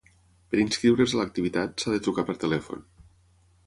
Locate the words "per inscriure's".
0.53-1.15